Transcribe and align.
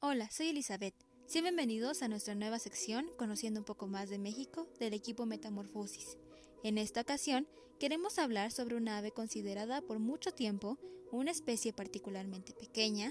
Hola, 0.00 0.30
soy 0.30 0.50
Elizabeth. 0.50 0.94
Sean 1.26 1.42
bienvenidos 1.42 2.02
a 2.02 2.08
nuestra 2.08 2.36
nueva 2.36 2.60
sección 2.60 3.10
Conociendo 3.18 3.58
un 3.58 3.64
poco 3.64 3.88
más 3.88 4.08
de 4.08 4.20
México 4.20 4.68
del 4.78 4.94
equipo 4.94 5.26
Metamorfosis. 5.26 6.16
En 6.62 6.78
esta 6.78 7.00
ocasión 7.00 7.48
queremos 7.80 8.20
hablar 8.20 8.52
sobre 8.52 8.76
una 8.76 8.98
ave 8.98 9.10
considerada 9.10 9.82
por 9.82 9.98
mucho 9.98 10.30
tiempo 10.30 10.78
una 11.10 11.32
especie 11.32 11.72
particularmente 11.72 12.52
pequeña, 12.52 13.10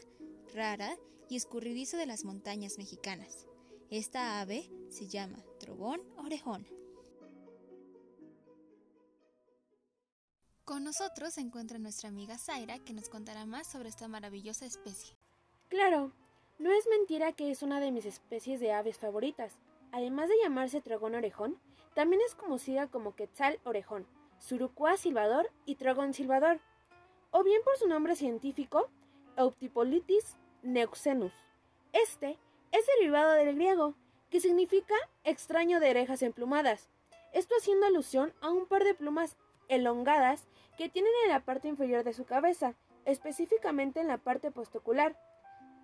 rara 0.55 0.95
y 1.27 1.35
escurridiza 1.35 1.97
de 1.97 2.05
las 2.05 2.23
montañas 2.23 2.77
mexicanas. 2.77 3.47
Esta 3.89 4.39
ave 4.39 4.71
se 4.89 5.09
llama 5.09 5.43
trogón 5.59 5.99
orejón. 6.15 6.65
Con 10.63 10.85
nosotros 10.85 11.33
se 11.33 11.41
encuentra 11.41 11.79
nuestra 11.79 12.07
amiga 12.07 12.37
Zaira 12.37 12.79
que 12.79 12.93
nos 12.93 13.09
contará 13.09 13.45
más 13.45 13.69
sobre 13.69 13.89
esta 13.89 14.07
maravillosa 14.07 14.65
especie. 14.65 15.17
Claro, 15.67 16.13
no 16.59 16.71
es 16.71 16.87
mentira 16.87 17.31
que 17.33 17.51
es 17.51 17.63
una 17.63 17.79
de 17.79 17.91
mis 17.91 18.05
especies 18.05 18.59
de 18.59 18.71
aves 18.71 18.97
favoritas. 18.97 19.57
Además 19.91 20.29
de 20.29 20.35
llamarse 20.41 20.81
trogón 20.81 21.15
orejón, 21.15 21.59
también 21.93 22.21
es 22.25 22.35
conocida 22.35 22.87
como 22.87 23.15
quetzal 23.15 23.59
orejón, 23.63 24.05
surucua 24.39 24.97
silvador 24.97 25.49
y 25.65 25.75
trogón 25.75 26.13
silvador, 26.13 26.59
o 27.31 27.43
bien 27.43 27.61
por 27.63 27.77
su 27.77 27.87
nombre 27.87 28.15
científico, 28.15 28.89
Euptipolitis 29.37 30.37
neuxenus. 30.63 31.33
Este 31.93 32.37
es 32.71 32.85
derivado 32.97 33.33
del 33.33 33.55
griego, 33.55 33.95
que 34.29 34.39
significa 34.39 34.95
extraño 35.23 35.79
de 35.79 35.89
orejas 35.89 36.21
emplumadas, 36.21 36.89
esto 37.33 37.55
haciendo 37.57 37.85
alusión 37.85 38.33
a 38.41 38.49
un 38.49 38.65
par 38.65 38.83
de 38.83 38.93
plumas 38.93 39.37
elongadas 39.67 40.47
que 40.77 40.89
tienen 40.89 41.11
en 41.23 41.29
la 41.29 41.41
parte 41.41 41.67
inferior 41.67 42.03
de 42.03 42.13
su 42.13 42.25
cabeza, 42.25 42.75
específicamente 43.05 43.99
en 43.99 44.07
la 44.07 44.17
parte 44.17 44.51
postocular. 44.51 45.17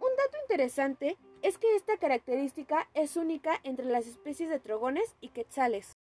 Un 0.03 0.09
dato 0.17 0.38
interesante 0.41 1.17
es 1.41 1.57
que 1.57 1.77
esta 1.77 1.98
característica 1.98 2.89
es 2.94 3.16
única 3.16 3.61
entre 3.63 3.85
las 3.85 4.05
especies 4.05 4.50
de 4.50 4.59
trogones 4.59 5.16
y 5.22 5.30
quetzales. 5.30 5.95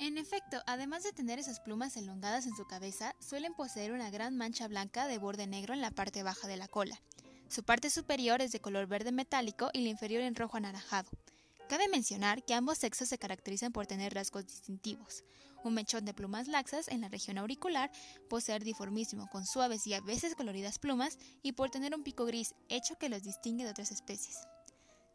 En 0.00 0.18
efecto, 0.18 0.60
además 0.66 1.04
de 1.04 1.12
tener 1.12 1.38
esas 1.38 1.60
plumas 1.60 1.96
elongadas 1.96 2.46
en 2.46 2.56
su 2.56 2.66
cabeza, 2.66 3.14
suelen 3.20 3.54
poseer 3.54 3.92
una 3.92 4.10
gran 4.10 4.36
mancha 4.36 4.66
blanca 4.66 5.06
de 5.06 5.18
borde 5.18 5.46
negro 5.46 5.74
en 5.74 5.80
la 5.80 5.92
parte 5.92 6.24
baja 6.24 6.48
de 6.48 6.56
la 6.56 6.66
cola. 6.66 7.00
Su 7.48 7.62
parte 7.62 7.88
superior 7.88 8.42
es 8.42 8.50
de 8.50 8.58
color 8.58 8.88
verde 8.88 9.12
metálico 9.12 9.70
y 9.72 9.82
la 9.82 9.90
inferior 9.90 10.22
en 10.22 10.34
rojo 10.34 10.56
anaranjado. 10.56 11.08
Cabe 11.68 11.86
mencionar 11.86 12.42
que 12.42 12.54
ambos 12.54 12.78
sexos 12.78 13.08
se 13.08 13.18
caracterizan 13.18 13.72
por 13.72 13.86
tener 13.86 14.12
rasgos 14.12 14.44
distintivos. 14.44 15.22
Un 15.66 15.74
mechón 15.74 16.04
de 16.04 16.14
plumas 16.14 16.46
laxas 16.46 16.86
en 16.86 17.00
la 17.00 17.08
región 17.08 17.38
auricular, 17.38 17.90
poseer 18.28 18.62
diformismo 18.62 19.26
con 19.26 19.44
suaves 19.44 19.84
y 19.88 19.94
a 19.94 20.00
veces 20.00 20.36
coloridas 20.36 20.78
plumas 20.78 21.18
y 21.42 21.54
por 21.54 21.70
tener 21.70 21.92
un 21.92 22.04
pico 22.04 22.24
gris, 22.24 22.54
hecho 22.68 22.94
que 23.00 23.08
los 23.08 23.24
distingue 23.24 23.64
de 23.64 23.70
otras 23.70 23.90
especies. 23.90 24.46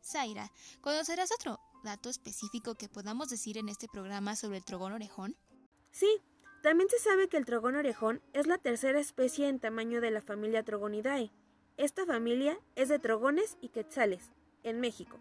Zaira, 0.04 0.52
¿conocerás 0.82 1.32
otro 1.32 1.58
dato 1.86 2.10
específico 2.10 2.76
que 2.76 2.90
podamos 2.90 3.30
decir 3.30 3.58
en 3.58 3.70
este 3.70 3.88
programa 3.88 4.36
sobre 4.36 4.58
el 4.58 4.66
trogón 4.66 4.92
orejón? 4.92 5.38
Sí, 5.90 6.22
también 6.62 6.90
se 6.90 7.00
sabe 7.00 7.30
que 7.30 7.38
el 7.38 7.46
trogón 7.46 7.78
orejón 7.78 8.22
es 8.34 8.46
la 8.46 8.58
tercera 8.58 9.00
especie 9.00 9.48
en 9.48 9.62
tamaño 9.62 10.02
de 10.02 10.12
la 10.12 10.22
familia 10.22 10.64
Trogonidae. 10.64 11.32
Esta 11.78 12.06
familia 12.06 12.60
es 12.76 12.90
de 12.90 13.00
trogones 13.00 13.58
y 13.62 13.70
quetzales, 13.70 14.32
en 14.64 14.82
México. 14.82 15.18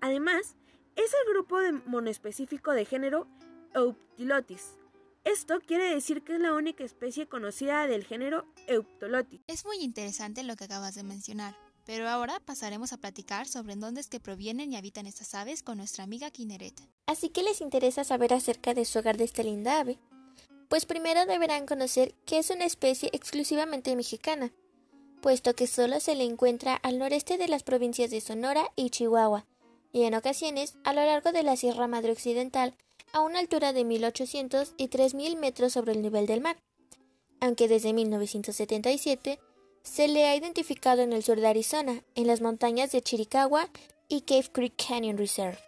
Además, 0.00 0.56
es 0.96 1.14
el 1.14 1.32
grupo 1.32 1.60
de 1.60 1.70
monoespecífico 1.70 2.72
de 2.72 2.84
género 2.84 3.28
Euptilotis. 3.74 4.76
Esto 5.24 5.60
quiere 5.60 5.92
decir 5.92 6.22
que 6.22 6.34
es 6.34 6.40
la 6.40 6.54
única 6.54 6.84
especie 6.84 7.26
conocida 7.26 7.86
del 7.86 8.04
género 8.04 8.44
Euptolotis. 8.68 9.40
Es 9.48 9.64
muy 9.64 9.78
interesante 9.78 10.44
lo 10.44 10.54
que 10.54 10.64
acabas 10.64 10.94
de 10.94 11.02
mencionar, 11.02 11.56
pero 11.84 12.08
ahora 12.08 12.40
pasaremos 12.40 12.92
a 12.92 12.98
platicar 12.98 13.48
sobre 13.48 13.72
en 13.72 13.80
dónde 13.80 14.00
es 14.00 14.08
que 14.08 14.20
provienen 14.20 14.72
y 14.72 14.76
habitan 14.76 15.06
estas 15.06 15.34
aves 15.34 15.62
con 15.62 15.78
nuestra 15.78 16.04
amiga 16.04 16.30
Kineret. 16.30 16.80
Así 17.06 17.28
que 17.28 17.42
les 17.42 17.60
interesa 17.60 18.04
saber 18.04 18.34
acerca 18.34 18.72
de 18.74 18.84
su 18.84 18.98
hogar 18.98 19.16
de 19.16 19.24
esta 19.24 19.42
linda 19.42 19.80
ave. 19.80 19.98
Pues 20.68 20.84
primero 20.84 21.26
deberán 21.26 21.66
conocer 21.66 22.14
que 22.24 22.38
es 22.38 22.50
una 22.50 22.64
especie 22.64 23.10
exclusivamente 23.12 23.94
mexicana, 23.94 24.52
puesto 25.20 25.54
que 25.54 25.66
solo 25.66 26.00
se 26.00 26.14
le 26.14 26.24
encuentra 26.24 26.74
al 26.74 26.98
noreste 26.98 27.38
de 27.38 27.48
las 27.48 27.62
provincias 27.62 28.10
de 28.10 28.20
Sonora 28.20 28.70
y 28.76 28.90
Chihuahua, 28.90 29.46
y 29.92 30.04
en 30.04 30.14
ocasiones 30.14 30.76
a 30.84 30.92
lo 30.92 31.04
largo 31.04 31.32
de 31.32 31.42
la 31.42 31.56
Sierra 31.56 31.86
Madre 31.86 32.12
Occidental 32.12 32.74
a 33.16 33.20
una 33.20 33.38
altura 33.38 33.72
de 33.72 33.82
1800 33.82 34.74
y 34.76 34.88
3000 34.88 35.38
metros 35.38 35.72
sobre 35.72 35.92
el 35.92 36.02
nivel 36.02 36.26
del 36.26 36.42
mar, 36.42 36.58
aunque 37.40 37.66
desde 37.66 37.94
1977 37.94 39.40
se 39.82 40.08
le 40.08 40.26
ha 40.26 40.36
identificado 40.36 41.00
en 41.00 41.14
el 41.14 41.22
sur 41.22 41.40
de 41.40 41.46
Arizona, 41.46 42.04
en 42.14 42.26
las 42.26 42.42
montañas 42.42 42.92
de 42.92 43.00
Chiricahua 43.00 43.70
y 44.08 44.20
Cave 44.20 44.50
Creek 44.52 44.74
Canyon 44.76 45.16
Reserve. 45.16 45.58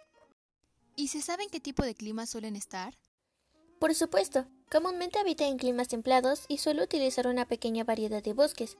¿Y 0.95 1.07
se 1.07 1.23
sabe 1.23 1.41
en 1.41 1.49
qué 1.49 1.59
tipo 1.59 1.81
de 1.81 1.95
clima 1.95 2.27
suelen 2.27 2.55
estar? 2.55 2.93
Por 3.79 3.95
supuesto, 3.95 4.45
comúnmente 4.69 5.17
habita 5.17 5.47
en 5.47 5.57
climas 5.57 5.87
templados 5.87 6.43
y 6.49 6.59
suele 6.59 6.83
utilizar 6.83 7.25
una 7.25 7.47
pequeña 7.47 7.83
variedad 7.83 8.21
de 8.21 8.33
bosques. 8.33 8.77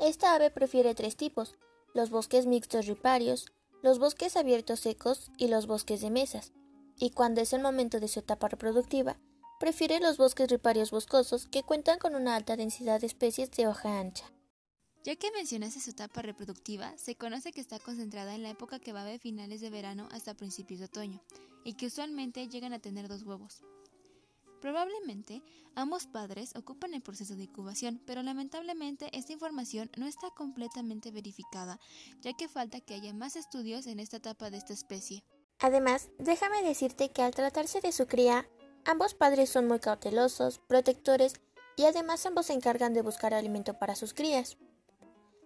Esta 0.00 0.34
ave 0.34 0.50
prefiere 0.50 0.96
tres 0.96 1.14
tipos, 1.14 1.54
los 1.94 2.10
bosques 2.10 2.46
mixtos 2.46 2.86
riparios, 2.86 3.46
los 3.80 4.00
bosques 4.00 4.36
abiertos 4.36 4.80
secos 4.80 5.30
y 5.36 5.46
los 5.46 5.68
bosques 5.68 6.00
de 6.00 6.10
mesas, 6.10 6.52
y 6.98 7.10
cuando 7.10 7.40
es 7.40 7.52
el 7.52 7.62
momento 7.62 8.00
de 8.00 8.08
su 8.08 8.20
etapa 8.20 8.48
reproductiva, 8.48 9.18
prefiere 9.60 10.00
los 10.00 10.16
bosques 10.16 10.48
riparios 10.48 10.90
boscosos 10.90 11.46
que 11.46 11.62
cuentan 11.62 11.98
con 11.98 12.14
una 12.14 12.36
alta 12.36 12.56
densidad 12.56 13.00
de 13.00 13.06
especies 13.06 13.50
de 13.52 13.66
hoja 13.66 13.98
ancha. 13.98 14.32
Ya 15.04 15.16
que 15.16 15.30
mencionaste 15.32 15.80
su 15.80 15.90
etapa 15.90 16.22
reproductiva, 16.22 16.96
se 16.98 17.14
conoce 17.14 17.52
que 17.52 17.60
está 17.60 17.78
concentrada 17.78 18.34
en 18.34 18.42
la 18.42 18.50
época 18.50 18.78
que 18.78 18.92
va 18.92 19.04
de 19.04 19.18
finales 19.18 19.60
de 19.60 19.70
verano 19.70 20.08
hasta 20.12 20.34
principios 20.34 20.80
de 20.80 20.86
otoño, 20.86 21.22
y 21.64 21.74
que 21.74 21.86
usualmente 21.86 22.48
llegan 22.48 22.72
a 22.72 22.78
tener 22.78 23.08
dos 23.08 23.22
huevos. 23.22 23.62
Probablemente 24.60 25.40
ambos 25.76 26.06
padres 26.06 26.56
ocupan 26.56 26.92
el 26.92 27.02
proceso 27.02 27.36
de 27.36 27.44
incubación, 27.44 28.02
pero 28.06 28.22
lamentablemente 28.22 29.08
esta 29.16 29.32
información 29.32 29.88
no 29.96 30.06
está 30.06 30.30
completamente 30.30 31.12
verificada, 31.12 31.78
ya 32.20 32.32
que 32.32 32.48
falta 32.48 32.80
que 32.80 32.94
haya 32.94 33.14
más 33.14 33.36
estudios 33.36 33.86
en 33.86 34.00
esta 34.00 34.16
etapa 34.16 34.50
de 34.50 34.56
esta 34.56 34.72
especie. 34.72 35.22
Además, 35.60 36.08
déjame 36.18 36.62
decirte 36.62 37.10
que 37.10 37.22
al 37.22 37.34
tratarse 37.34 37.80
de 37.80 37.92
su 37.92 38.06
cría, 38.06 38.48
ambos 38.84 39.14
padres 39.14 39.50
son 39.50 39.66
muy 39.66 39.80
cautelosos, 39.80 40.60
protectores 40.60 41.34
y 41.76 41.84
además 41.84 42.24
ambos 42.26 42.46
se 42.46 42.52
encargan 42.52 42.94
de 42.94 43.02
buscar 43.02 43.34
alimento 43.34 43.74
para 43.74 43.96
sus 43.96 44.14
crías. 44.14 44.56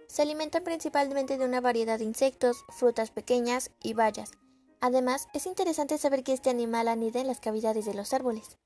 Se 0.09 0.23
alimentan 0.23 0.65
principalmente 0.65 1.39
de 1.39 1.45
una 1.47 1.63
variedad 1.63 1.99
de 1.99 2.05
insectos, 2.05 2.65
frutas 2.69 3.11
pequeñas 3.11 3.71
y 3.83 3.95
bayas. 3.95 4.33
Además, 4.81 5.29
es 5.33 5.47
interesante 5.47 5.97
saber 5.97 6.25
que 6.25 6.33
este 6.35 6.51
animal 6.51 6.89
anida 6.89 7.21
en 7.21 7.27
las 7.27 7.41
cavidades 7.41 7.87
de 7.87 7.95
los 7.95 8.13
árboles. 8.13 8.59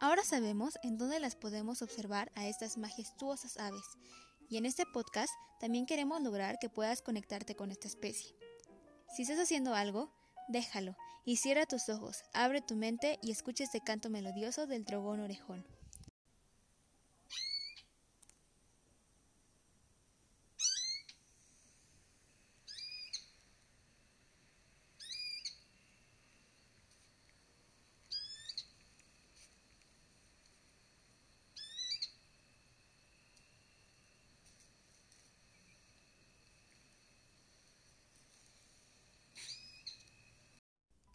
Ahora 0.00 0.24
sabemos 0.24 0.78
en 0.82 0.96
dónde 0.96 1.20
las 1.20 1.36
podemos 1.36 1.82
observar 1.82 2.32
a 2.34 2.48
estas 2.48 2.78
majestuosas 2.78 3.58
aves, 3.58 3.84
y 4.48 4.56
en 4.56 4.66
este 4.66 4.84
podcast 4.86 5.32
también 5.60 5.86
queremos 5.86 6.22
lograr 6.22 6.58
que 6.58 6.70
puedas 6.70 7.02
conectarte 7.02 7.54
con 7.54 7.70
esta 7.70 7.88
especie. 7.88 8.34
Si 9.14 9.22
estás 9.22 9.38
haciendo 9.38 9.74
algo, 9.74 10.10
déjalo 10.48 10.96
y 11.24 11.36
cierra 11.36 11.66
tus 11.66 11.88
ojos, 11.88 12.24
abre 12.32 12.60
tu 12.60 12.74
mente 12.74 13.18
y 13.22 13.30
escucha 13.30 13.64
este 13.64 13.80
canto 13.80 14.10
melodioso 14.10 14.66
del 14.66 14.84
dragón 14.84 15.20
orejón. 15.20 15.64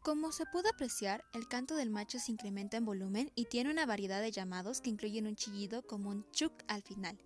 Como 0.04 0.34
se 0.34 0.46
pudo 0.46 0.68
apreciar, 0.68 1.24
el 1.34 1.48
canto 1.48 1.78
del 1.78 1.90
macho 1.90 2.20
se 2.20 2.34
incrementa 2.34 2.76
en 2.76 2.84
volumen 2.84 3.32
y 3.36 3.46
tiene 3.46 3.72
una 3.72 3.86
variedad 3.86 4.22
de 4.22 4.34
llamados 4.34 4.82
que 4.82 4.90
incluyen 4.90 5.28
un 5.28 5.38
chillido 5.38 5.82
como 5.88 6.10
un 6.10 6.30
chuk 6.32 6.52
al 6.68 6.82
final. 6.82 7.18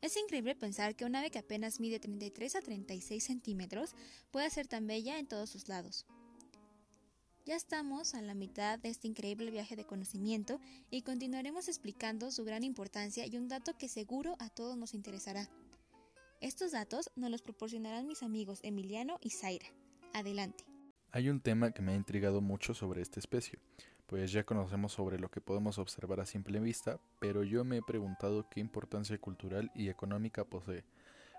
Es 0.00 0.16
increíble 0.16 0.56
pensar 0.56 0.96
que 0.96 1.04
un 1.04 1.14
ave 1.14 1.30
que 1.30 1.38
apenas 1.38 1.78
mide 1.78 2.00
33 2.00 2.56
a 2.56 2.60
36 2.60 3.22
centímetros 3.22 3.94
pueda 4.32 4.50
ser 4.50 4.66
tan 4.66 4.84
bella 4.88 5.20
en 5.20 5.28
todos 5.28 5.48
sus 5.48 5.68
lados. 5.68 6.06
Ya 7.46 7.54
estamos 7.54 8.16
a 8.16 8.20
la 8.20 8.34
mitad 8.34 8.80
de 8.80 8.88
este 8.88 9.06
increíble 9.06 9.52
viaje 9.52 9.76
de 9.76 9.86
conocimiento 9.86 10.58
y 10.90 11.02
continuaremos 11.02 11.68
explicando 11.68 12.32
su 12.32 12.44
gran 12.44 12.64
importancia 12.64 13.26
y 13.26 13.36
un 13.36 13.46
dato 13.46 13.78
que 13.78 13.88
seguro 13.88 14.34
a 14.40 14.50
todos 14.50 14.76
nos 14.76 14.92
interesará. 14.92 15.48
Estos 16.40 16.72
datos 16.72 17.12
nos 17.14 17.30
los 17.30 17.42
proporcionarán 17.42 18.08
mis 18.08 18.24
amigos 18.24 18.58
Emiliano 18.64 19.18
y 19.20 19.30
Zaira. 19.30 19.68
Adelante. 20.12 20.73
Hay 21.14 21.30
un 21.30 21.38
tema 21.38 21.70
que 21.70 21.80
me 21.80 21.92
ha 21.92 21.94
intrigado 21.94 22.40
mucho 22.40 22.74
sobre 22.74 23.00
esta 23.00 23.20
especie, 23.20 23.60
pues 24.08 24.32
ya 24.32 24.42
conocemos 24.42 24.94
sobre 24.94 25.20
lo 25.20 25.30
que 25.30 25.40
podemos 25.40 25.78
observar 25.78 26.18
a 26.18 26.26
simple 26.26 26.58
vista, 26.58 26.98
pero 27.20 27.44
yo 27.44 27.62
me 27.62 27.76
he 27.76 27.82
preguntado 27.82 28.48
qué 28.50 28.58
importancia 28.58 29.16
cultural 29.18 29.70
y 29.76 29.90
económica 29.90 30.42
posee. 30.42 30.82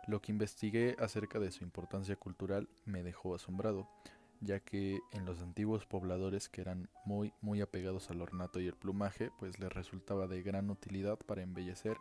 Lo 0.07 0.22
que 0.22 0.31
investigué 0.31 0.95
acerca 0.98 1.39
de 1.39 1.51
su 1.51 1.66
importancia 1.66 2.16
cultural 2.16 2.69
me 2.86 3.04
dejó 3.04 3.36
asombrado, 3.36 3.89
ya 4.39 4.62
que 4.62 5.01
en 5.12 5.25
los 5.25 5.42
antiguos 5.42 5.86
pobladores 5.86 6.48
que 6.48 6.62
eran 6.62 6.88
muy 7.04 7.33
muy 7.42 7.60
apegados 7.60 8.10
al 8.10 8.22
ornato 8.22 8.62
y 8.62 8.68
el 8.68 8.77
plumaje, 8.77 9.30
pues 9.39 9.60
les 9.60 9.74
resultaba 9.74 10.25
de 10.27 10.42
gran 10.42 10.69
utilidad 10.69 11.18
para 11.18 11.42
embellecer 11.42 11.98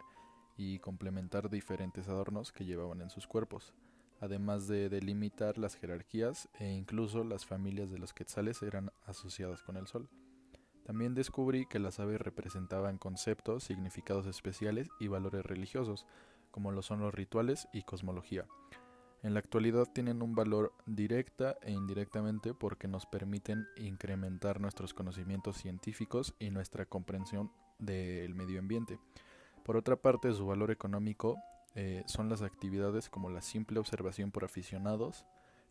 y 0.57 0.79
complementar 0.79 1.51
diferentes 1.51 2.07
adornos 2.07 2.53
que 2.53 2.67
llevaban 2.67 3.01
en 3.01 3.11
sus 3.11 3.27
cuerpos, 3.27 3.75
además 4.21 4.67
de 4.67 4.89
delimitar 4.89 5.59
las 5.59 5.77
jerarquías 5.77 6.49
e 6.59 6.71
incluso 6.73 7.25
las 7.25 7.47
familias 7.47 7.91
de 7.91 7.99
los 7.99 8.13
quetzales 8.13 8.63
eran 8.63 8.91
asociadas 9.07 9.63
con 9.63 9.77
el 9.77 9.87
sol. 9.87 10.09
También 10.85 11.15
descubrí 11.15 11.67
que 11.67 11.79
las 11.79 11.99
aves 11.99 12.21
representaban 12.21 12.99
conceptos, 12.99 13.65
significados 13.65 14.27
especiales 14.27 14.89
y 15.01 15.09
valores 15.09 15.45
religiosos, 15.45 16.07
como 16.51 16.73
lo 16.73 16.83
son 16.83 17.01
los 17.01 17.15
rituales 17.15 17.69
y 17.73 17.83
cosmología. 17.83 18.47
En 19.23 19.33
la 19.33 19.41
actualidad 19.41 19.87
tienen 19.91 20.21
un 20.21 20.35
valor 20.35 20.75
directa 20.85 21.57
e 21.63 21.73
indirectamente 21.73 22.53
porque 22.53 22.89
nos 22.89 23.07
permiten 23.07 23.67
incrementar 23.79 24.61
nuestros 24.61 24.93
conocimientos 24.93 25.57
científicos 25.57 26.35
y 26.39 26.51
nuestra 26.51 26.85
comprensión 26.85 27.51
del 27.79 28.35
medio 28.35 28.59
ambiente. 28.61 28.99
Por 29.65 29.79
otra 29.79 29.97
parte, 29.97 30.31
su 30.35 30.47
valor 30.47 30.71
económico 30.71 31.39
eh, 31.75 32.03
son 32.07 32.29
las 32.29 32.43
actividades 32.43 33.09
como 33.09 33.31
la 33.31 33.43
simple 33.43 33.79
observación 33.79 34.31
por 34.31 34.45
aficionados, 34.45 35.25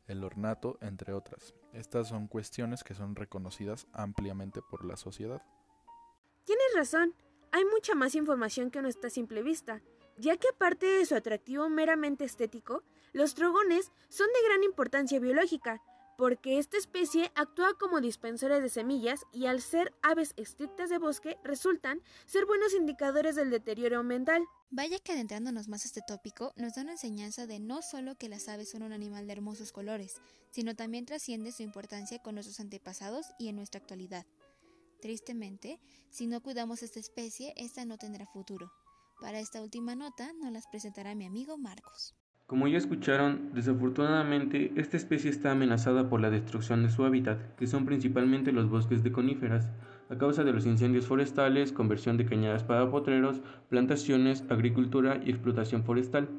el 0.07 0.23
ornato, 0.23 0.77
entre 0.81 1.13
otras. 1.13 1.55
Estas 1.71 2.09
son 2.09 2.27
cuestiones 2.27 2.83
que 2.83 2.93
son 2.93 3.15
reconocidas 3.15 3.87
ampliamente 3.93 4.61
por 4.61 4.85
la 4.85 4.97
sociedad. 4.97 5.41
Tienes 6.43 6.65
razón, 6.75 7.15
hay 7.51 7.63
mucha 7.65 7.95
más 7.95 8.15
información 8.15 8.69
que 8.69 8.81
nuestra 8.81 9.09
simple 9.09 9.43
vista 9.43 9.81
ya 10.17 10.37
que 10.37 10.47
aparte 10.49 10.85
de 10.85 11.05
su 11.05 11.15
atractivo 11.15 11.69
meramente 11.69 12.25
estético, 12.25 12.83
los 13.13 13.35
trogones 13.35 13.91
son 14.09 14.27
de 14.27 14.47
gran 14.47 14.63
importancia 14.63 15.19
biológica, 15.19 15.81
porque 16.17 16.59
esta 16.59 16.77
especie 16.77 17.31
actúa 17.35 17.77
como 17.77 18.01
dispensores 18.01 18.61
de 18.61 18.69
semillas 18.69 19.21
y 19.31 19.47
al 19.47 19.61
ser 19.61 19.93
aves 20.01 20.33
estrictas 20.37 20.89
de 20.89 20.97
bosque 20.97 21.37
resultan 21.43 22.01
ser 22.25 22.45
buenos 22.45 22.73
indicadores 22.73 23.35
del 23.35 23.49
deterioro 23.49 23.99
ambiental. 23.99 24.43
Vaya 24.69 24.99
que 24.99 25.13
adentrándonos 25.13 25.67
más 25.67 25.83
a 25.83 25.87
este 25.87 26.01
tópico, 26.07 26.51
nos 26.55 26.75
da 26.75 26.81
una 26.81 26.93
enseñanza 26.93 27.47
de 27.47 27.59
no 27.59 27.81
solo 27.81 28.15
que 28.15 28.29
las 28.29 28.47
aves 28.49 28.69
son 28.69 28.83
un 28.83 28.93
animal 28.93 29.27
de 29.27 29.33
hermosos 29.33 29.71
colores, 29.71 30.21
sino 30.51 30.75
también 30.75 31.05
trasciende 31.05 31.51
su 31.51 31.63
importancia 31.63 32.19
con 32.19 32.35
nuestros 32.35 32.59
antepasados 32.59 33.27
y 33.37 33.49
en 33.49 33.55
nuestra 33.55 33.79
actualidad. 33.79 34.25
Tristemente, 35.01 35.79
si 36.09 36.27
no 36.27 36.41
cuidamos 36.41 36.81
esta 36.81 36.99
especie, 36.99 37.53
esta 37.57 37.85
no 37.85 37.97
tendrá 37.97 38.25
futuro. 38.25 38.71
Para 39.19 39.39
esta 39.39 39.61
última 39.61 39.95
nota 39.95 40.31
nos 40.33 40.51
las 40.51 40.67
presentará 40.67 41.13
mi 41.15 41.25
amigo 41.25 41.57
Marcos. 41.57 42.15
Como 42.53 42.67
ya 42.67 42.77
escucharon, 42.77 43.49
desafortunadamente 43.55 44.73
esta 44.75 44.95
especie 44.95 45.31
está 45.31 45.49
amenazada 45.53 46.07
por 46.07 46.21
la 46.21 46.29
destrucción 46.29 46.83
de 46.83 46.91
su 46.91 47.03
hábitat, 47.03 47.39
que 47.55 47.65
son 47.65 47.83
principalmente 47.83 48.51
los 48.51 48.69
bosques 48.69 49.01
de 49.01 49.11
coníferas, 49.11 49.71
a 50.11 50.19
causa 50.19 50.43
de 50.43 50.53
los 50.53 50.67
incendios 50.67 51.07
forestales, 51.07 51.71
conversión 51.71 52.15
de 52.15 52.27
cañadas 52.27 52.63
para 52.63 52.91
potreros, 52.91 53.41
plantaciones, 53.69 54.43
agricultura 54.49 55.19
y 55.25 55.31
explotación 55.31 55.83
forestal. 55.83 56.29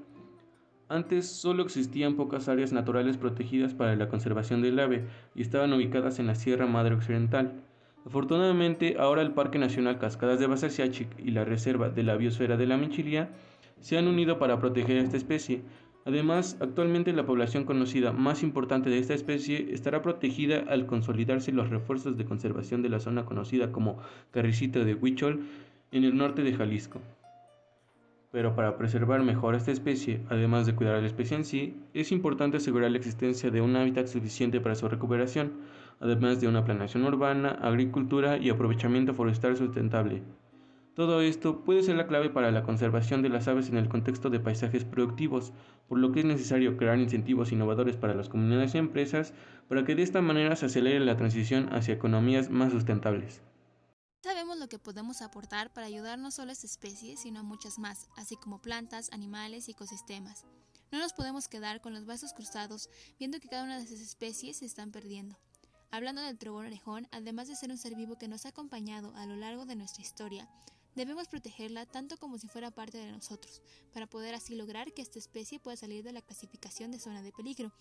Antes 0.88 1.26
solo 1.26 1.64
existían 1.64 2.14
pocas 2.14 2.48
áreas 2.48 2.72
naturales 2.72 3.16
protegidas 3.16 3.74
para 3.74 3.96
la 3.96 4.08
conservación 4.08 4.62
del 4.62 4.78
ave 4.78 5.06
y 5.34 5.42
estaban 5.42 5.72
ubicadas 5.72 6.20
en 6.20 6.28
la 6.28 6.36
Sierra 6.36 6.68
Madre 6.68 6.94
Occidental. 6.94 7.54
Afortunadamente, 8.06 8.98
ahora 9.00 9.22
el 9.22 9.32
Parque 9.32 9.58
Nacional 9.58 9.98
Cascadas 9.98 10.38
de 10.38 10.46
Basasiachik 10.46 11.08
y 11.18 11.32
la 11.32 11.44
Reserva 11.44 11.88
de 11.88 12.04
la 12.04 12.14
Biosfera 12.14 12.56
de 12.56 12.66
la 12.68 12.76
Minchilía 12.76 13.30
se 13.84 13.98
han 13.98 14.08
unido 14.08 14.38
para 14.38 14.58
proteger 14.58 14.98
a 14.98 15.02
esta 15.02 15.18
especie. 15.18 15.60
Además, 16.06 16.58
actualmente 16.60 17.14
la 17.14 17.24
población 17.24 17.64
conocida 17.64 18.12
más 18.12 18.42
importante 18.42 18.90
de 18.90 18.98
esta 18.98 19.14
especie 19.14 19.72
estará 19.72 20.02
protegida 20.02 20.64
al 20.68 20.86
consolidarse 20.86 21.50
los 21.50 21.70
refuerzos 21.70 22.18
de 22.18 22.26
conservación 22.26 22.82
de 22.82 22.90
la 22.90 23.00
zona 23.00 23.24
conocida 23.24 23.72
como 23.72 23.98
Carricito 24.30 24.84
de 24.84 24.94
Huichol 24.94 25.46
en 25.92 26.04
el 26.04 26.16
norte 26.16 26.42
de 26.42 26.54
Jalisco. 26.54 27.00
Pero 28.32 28.54
para 28.54 28.76
preservar 28.76 29.22
mejor 29.22 29.54
esta 29.54 29.70
especie, 29.70 30.20
además 30.28 30.66
de 30.66 30.74
cuidar 30.74 30.96
a 30.96 31.00
la 31.00 31.06
especie 31.06 31.36
en 31.36 31.44
sí, 31.44 31.76
es 31.94 32.12
importante 32.12 32.58
asegurar 32.58 32.90
la 32.90 32.98
existencia 32.98 33.50
de 33.50 33.60
un 33.60 33.76
hábitat 33.76 34.08
suficiente 34.08 34.60
para 34.60 34.74
su 34.74 34.88
recuperación, 34.88 35.52
además 36.00 36.40
de 36.40 36.48
una 36.48 36.64
planeación 36.64 37.04
urbana, 37.04 37.50
agricultura 37.62 38.36
y 38.36 38.50
aprovechamiento 38.50 39.14
forestal 39.14 39.56
sustentable. 39.56 40.22
Todo 40.94 41.20
esto 41.22 41.64
puede 41.64 41.82
ser 41.82 41.96
la 41.96 42.06
clave 42.06 42.30
para 42.30 42.52
la 42.52 42.62
conservación 42.62 43.20
de 43.20 43.28
las 43.28 43.48
aves 43.48 43.68
en 43.68 43.76
el 43.76 43.88
contexto 43.88 44.30
de 44.30 44.38
paisajes 44.38 44.84
productivos, 44.84 45.52
por 45.88 45.98
lo 45.98 46.12
que 46.12 46.20
es 46.20 46.24
necesario 46.24 46.76
crear 46.76 47.00
incentivos 47.00 47.50
innovadores 47.50 47.96
para 47.96 48.14
las 48.14 48.28
comunidades 48.28 48.76
y 48.76 48.78
empresas 48.78 49.32
para 49.68 49.84
que 49.84 49.96
de 49.96 50.04
esta 50.04 50.20
manera 50.20 50.54
se 50.54 50.66
acelere 50.66 51.00
la 51.00 51.16
transición 51.16 51.68
hacia 51.72 51.94
economías 51.94 52.48
más 52.48 52.70
sustentables. 52.70 53.42
Sabemos 54.22 54.56
lo 54.56 54.68
que 54.68 54.78
podemos 54.78 55.20
aportar 55.20 55.72
para 55.72 55.88
ayudar 55.88 56.16
no 56.20 56.30
solo 56.30 56.50
a 56.50 56.52
esta 56.52 56.66
especie, 56.66 57.16
sino 57.16 57.40
a 57.40 57.42
muchas 57.42 57.76
más, 57.78 58.08
así 58.16 58.36
como 58.36 58.62
plantas, 58.62 59.12
animales 59.12 59.68
y 59.68 59.72
ecosistemas. 59.72 60.44
No 60.92 61.00
nos 61.00 61.12
podemos 61.12 61.48
quedar 61.48 61.80
con 61.80 61.92
los 61.92 62.06
brazos 62.06 62.32
cruzados 62.34 62.88
viendo 63.18 63.40
que 63.40 63.48
cada 63.48 63.64
una 63.64 63.78
de 63.78 63.84
esas 63.84 64.00
especies 64.00 64.58
se 64.58 64.64
están 64.64 64.92
perdiendo. 64.92 65.36
Hablando 65.90 66.22
del 66.22 66.38
trogón 66.38 66.66
orejón, 66.66 67.08
además 67.10 67.48
de 67.48 67.56
ser 67.56 67.70
un 67.70 67.78
ser 67.78 67.96
vivo 67.96 68.16
que 68.16 68.28
nos 68.28 68.46
ha 68.46 68.50
acompañado 68.50 69.12
a 69.16 69.26
lo 69.26 69.36
largo 69.36 69.66
de 69.66 69.76
nuestra 69.76 70.02
historia, 70.02 70.48
debemos 70.94 71.28
protegerla 71.28 71.86
tanto 71.86 72.16
como 72.16 72.38
si 72.38 72.48
fuera 72.48 72.70
parte 72.70 72.98
de 72.98 73.10
nosotros, 73.10 73.62
para 73.92 74.06
poder 74.06 74.34
así 74.34 74.54
lograr 74.54 74.92
que 74.92 75.02
esta 75.02 75.18
especie 75.18 75.60
pueda 75.60 75.76
salir 75.76 76.04
de 76.04 76.12
la 76.12 76.22
clasificación 76.22 76.90
de 76.90 77.00
zona 77.00 77.22
de 77.22 77.32
peligro. 77.32 77.72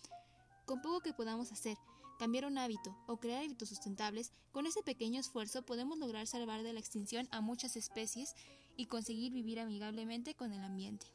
Con 0.65 0.81
poco 0.81 1.01
que 1.01 1.13
podamos 1.13 1.51
hacer, 1.51 1.77
cambiar 2.19 2.45
un 2.45 2.57
hábito 2.57 2.95
o 3.07 3.17
crear 3.17 3.43
hábitos 3.43 3.69
sustentables, 3.69 4.31
con 4.51 4.65
ese 4.65 4.83
pequeño 4.83 5.19
esfuerzo 5.19 5.63
podemos 5.63 5.97
lograr 5.97 6.27
salvar 6.27 6.63
de 6.63 6.73
la 6.73 6.79
extinción 6.79 7.27
a 7.31 7.41
muchas 7.41 7.75
especies 7.75 8.35
y 8.77 8.85
conseguir 8.85 9.33
vivir 9.33 9.59
amigablemente 9.59 10.35
con 10.35 10.53
el 10.53 10.63
ambiente. 10.63 11.07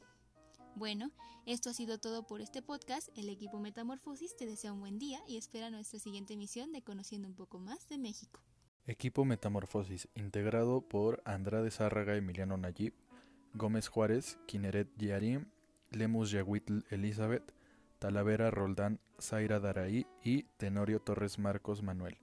Bueno, 0.74 1.10
esto 1.44 1.70
ha 1.70 1.74
sido 1.74 1.98
todo 1.98 2.24
por 2.24 2.40
este 2.40 2.62
podcast. 2.62 3.08
El 3.16 3.28
equipo 3.30 3.58
Metamorfosis 3.58 4.36
te 4.36 4.46
desea 4.46 4.72
un 4.72 4.80
buen 4.80 4.98
día 4.98 5.20
y 5.26 5.36
espera 5.36 5.70
nuestra 5.70 5.98
siguiente 5.98 6.34
emisión 6.34 6.72
de 6.72 6.82
Conociendo 6.82 7.26
un 7.26 7.34
poco 7.34 7.58
más 7.58 7.88
de 7.88 7.98
México. 7.98 8.40
Equipo 8.88 9.26
Metamorfosis, 9.26 10.08
integrado 10.14 10.81
por 10.81 11.20
Andrade 11.26 11.70
Zárraga, 11.70 12.17
Emiliano 12.17 12.56
Nayib, 12.56 12.94
Gómez 13.52 13.88
Juárez, 13.88 14.38
Kineret 14.46 14.88
Yarim, 14.96 15.44
Lemus 15.90 16.31
Yahuitl 16.31 16.79
Elizabeth, 16.88 17.52
Talavera 17.99 18.50
Roldán 18.50 18.99
Zaira 19.20 19.61
Daraí 19.61 20.06
y 20.25 20.44
Tenorio 20.56 21.00
Torres 21.00 21.38
Marcos 21.38 21.82
Manuel, 21.82 22.17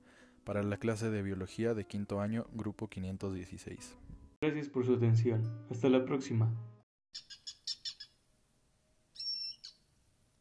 para 0.44 0.63
la 0.63 0.78
clase 0.78 1.12
de 1.12 1.22
Biología 1.22 1.75
de 1.75 1.86
quinto 1.86 2.20
año, 2.20 2.48
grupo 2.51 2.88
516. 2.88 3.96
Gracias 4.42 4.68
por 4.68 4.88
su 4.88 4.96
atención. 4.96 5.44
Hasta 5.70 5.88
la 5.88 6.04
próxima. 6.04 6.51